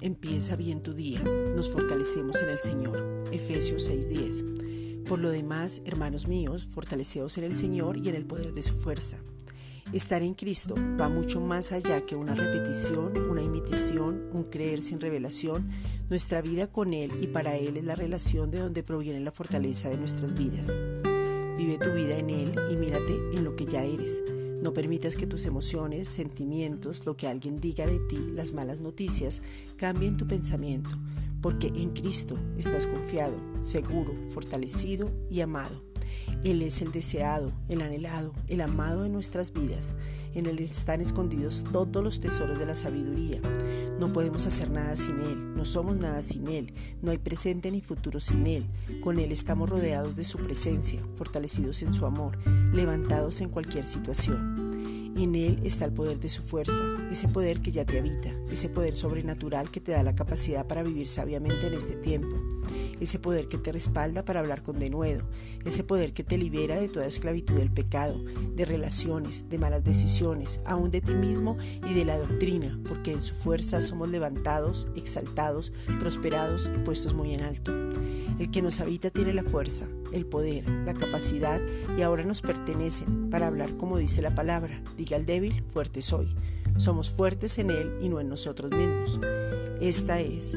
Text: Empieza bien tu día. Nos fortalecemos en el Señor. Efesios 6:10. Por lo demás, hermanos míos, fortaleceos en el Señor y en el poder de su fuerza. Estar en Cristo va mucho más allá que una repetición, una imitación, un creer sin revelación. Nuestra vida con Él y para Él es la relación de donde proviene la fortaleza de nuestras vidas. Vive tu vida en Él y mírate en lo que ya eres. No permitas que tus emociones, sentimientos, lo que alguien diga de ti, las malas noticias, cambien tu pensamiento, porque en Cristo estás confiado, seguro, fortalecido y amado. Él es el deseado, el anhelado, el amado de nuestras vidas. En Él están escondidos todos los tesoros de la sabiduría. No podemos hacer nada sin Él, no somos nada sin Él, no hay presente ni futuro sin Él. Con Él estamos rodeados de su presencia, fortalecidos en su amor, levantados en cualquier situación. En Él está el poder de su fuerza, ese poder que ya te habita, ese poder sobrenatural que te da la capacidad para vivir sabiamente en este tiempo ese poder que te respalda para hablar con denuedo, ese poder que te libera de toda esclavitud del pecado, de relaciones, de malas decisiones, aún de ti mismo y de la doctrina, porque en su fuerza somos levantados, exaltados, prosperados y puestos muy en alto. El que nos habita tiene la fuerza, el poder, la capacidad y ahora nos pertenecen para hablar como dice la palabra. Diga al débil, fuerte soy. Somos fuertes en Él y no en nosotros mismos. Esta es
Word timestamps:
Empieza 0.00 0.56
bien 0.56 0.82
tu 0.82 0.94
día. 0.94 1.20
Nos 1.20 1.70
fortalecemos 1.70 2.40
en 2.40 2.48
el 2.48 2.58
Señor. 2.58 3.24
Efesios 3.30 3.90
6:10. 3.90 5.04
Por 5.06 5.18
lo 5.18 5.28
demás, 5.28 5.82
hermanos 5.84 6.26
míos, 6.28 6.66
fortaleceos 6.70 7.36
en 7.36 7.44
el 7.44 7.56
Señor 7.56 7.98
y 7.98 8.08
en 8.08 8.14
el 8.14 8.24
poder 8.24 8.54
de 8.54 8.62
su 8.62 8.72
fuerza. 8.72 9.18
Estar 9.92 10.22
en 10.22 10.32
Cristo 10.32 10.74
va 10.98 11.10
mucho 11.10 11.42
más 11.42 11.72
allá 11.72 12.06
que 12.06 12.16
una 12.16 12.34
repetición, 12.34 13.16
una 13.30 13.42
imitación, 13.42 14.30
un 14.32 14.44
creer 14.44 14.80
sin 14.80 14.98
revelación. 14.98 15.70
Nuestra 16.08 16.40
vida 16.40 16.66
con 16.68 16.94
Él 16.94 17.12
y 17.20 17.26
para 17.26 17.58
Él 17.58 17.76
es 17.76 17.84
la 17.84 17.96
relación 17.96 18.50
de 18.50 18.60
donde 18.60 18.82
proviene 18.82 19.20
la 19.20 19.30
fortaleza 19.30 19.90
de 19.90 19.98
nuestras 19.98 20.32
vidas. 20.32 20.74
Vive 21.58 21.76
tu 21.76 21.92
vida 21.92 22.16
en 22.16 22.30
Él 22.30 22.54
y 22.72 22.76
mírate 22.76 23.14
en 23.34 23.44
lo 23.44 23.56
que 23.56 23.66
ya 23.66 23.84
eres. 23.84 24.24
No 24.66 24.72
permitas 24.72 25.14
que 25.14 25.28
tus 25.28 25.44
emociones, 25.44 26.08
sentimientos, 26.08 27.06
lo 27.06 27.16
que 27.16 27.28
alguien 27.28 27.60
diga 27.60 27.86
de 27.86 28.00
ti, 28.00 28.18
las 28.32 28.52
malas 28.52 28.80
noticias, 28.80 29.40
cambien 29.76 30.16
tu 30.16 30.26
pensamiento, 30.26 30.90
porque 31.40 31.68
en 31.68 31.90
Cristo 31.90 32.36
estás 32.58 32.88
confiado, 32.88 33.36
seguro, 33.62 34.12
fortalecido 34.34 35.08
y 35.30 35.40
amado. 35.40 35.80
Él 36.44 36.62
es 36.62 36.80
el 36.80 36.92
deseado, 36.92 37.52
el 37.68 37.80
anhelado, 37.80 38.32
el 38.46 38.60
amado 38.60 39.02
de 39.02 39.08
nuestras 39.08 39.52
vidas. 39.52 39.96
En 40.34 40.46
Él 40.46 40.58
están 40.60 41.00
escondidos 41.00 41.64
todos 41.72 42.04
los 42.04 42.20
tesoros 42.20 42.58
de 42.58 42.66
la 42.66 42.74
sabiduría. 42.74 43.40
No 43.98 44.12
podemos 44.12 44.46
hacer 44.46 44.70
nada 44.70 44.94
sin 44.94 45.18
Él, 45.20 45.54
no 45.54 45.64
somos 45.64 45.96
nada 45.96 46.22
sin 46.22 46.46
Él, 46.48 46.72
no 47.02 47.10
hay 47.10 47.18
presente 47.18 47.70
ni 47.70 47.80
futuro 47.80 48.20
sin 48.20 48.46
Él. 48.46 48.66
Con 49.02 49.18
Él 49.18 49.32
estamos 49.32 49.68
rodeados 49.68 50.14
de 50.14 50.24
su 50.24 50.38
presencia, 50.38 51.02
fortalecidos 51.14 51.82
en 51.82 51.94
su 51.94 52.06
amor, 52.06 52.38
levantados 52.72 53.40
en 53.40 53.48
cualquier 53.48 53.86
situación. 53.86 55.14
En 55.16 55.34
Él 55.34 55.60
está 55.64 55.86
el 55.86 55.92
poder 55.92 56.20
de 56.20 56.28
su 56.28 56.42
fuerza, 56.42 56.82
ese 57.10 57.26
poder 57.26 57.62
que 57.62 57.72
ya 57.72 57.86
te 57.86 57.98
habita, 57.98 58.30
ese 58.50 58.68
poder 58.68 58.94
sobrenatural 58.94 59.70
que 59.70 59.80
te 59.80 59.92
da 59.92 60.02
la 60.02 60.14
capacidad 60.14 60.66
para 60.66 60.82
vivir 60.82 61.08
sabiamente 61.08 61.66
en 61.66 61.74
este 61.74 61.96
tiempo 61.96 62.36
ese 63.00 63.18
poder 63.18 63.48
que 63.48 63.58
te 63.58 63.72
respalda 63.72 64.24
para 64.24 64.40
hablar 64.40 64.62
con 64.62 64.78
denuedo, 64.78 65.24
ese 65.64 65.84
poder 65.84 66.12
que 66.12 66.24
te 66.24 66.38
libera 66.38 66.80
de 66.80 66.88
toda 66.88 67.06
esclavitud 67.06 67.54
del 67.54 67.70
pecado, 67.70 68.22
de 68.54 68.64
relaciones, 68.64 69.48
de 69.48 69.58
malas 69.58 69.84
decisiones, 69.84 70.60
aún 70.64 70.90
de 70.90 71.00
ti 71.00 71.14
mismo 71.14 71.56
y 71.88 71.94
de 71.94 72.04
la 72.04 72.18
doctrina, 72.18 72.78
porque 72.86 73.12
en 73.12 73.22
su 73.22 73.34
fuerza 73.34 73.80
somos 73.80 74.08
levantados, 74.08 74.88
exaltados, 74.96 75.72
prosperados 76.00 76.70
y 76.74 76.78
puestos 76.78 77.14
muy 77.14 77.34
en 77.34 77.42
alto. 77.42 77.72
El 78.38 78.50
que 78.50 78.62
nos 78.62 78.80
habita 78.80 79.10
tiene 79.10 79.32
la 79.32 79.42
fuerza, 79.42 79.86
el 80.12 80.26
poder, 80.26 80.68
la 80.68 80.94
capacidad 80.94 81.60
y 81.96 82.02
ahora 82.02 82.24
nos 82.24 82.42
pertenecen 82.42 83.30
para 83.30 83.46
hablar 83.46 83.76
como 83.76 83.98
dice 83.98 84.20
la 84.22 84.34
palabra. 84.34 84.82
Diga 84.96 85.16
al 85.16 85.26
débil, 85.26 85.62
fuerte 85.72 86.02
soy. 86.02 86.34
Somos 86.76 87.10
fuertes 87.10 87.58
en 87.58 87.70
Él 87.70 87.92
y 88.02 88.08
no 88.10 88.20
en 88.20 88.28
nosotros 88.28 88.70
mismos. 88.70 89.18
Esta 89.80 90.20
es 90.20 90.56